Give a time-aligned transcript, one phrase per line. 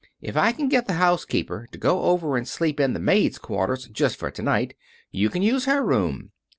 [0.19, 3.87] If I can get the housekeeper to go over and sleep in the maids' quarters
[3.87, 4.75] just for to night,
[5.11, 6.31] you can use her room.